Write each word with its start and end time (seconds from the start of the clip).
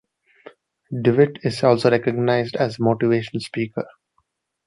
Dewitt 0.89 1.37
is 1.45 1.63
also 1.63 1.91
recognized 1.91 2.55
as 2.55 2.77
motivational 2.79 3.39
speaker. 3.39 3.87